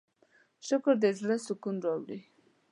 شکر 0.67 0.95
د 1.03 1.05
زړۀ 1.19 1.37
سکون 1.45 1.75
راوړي. 1.85 2.19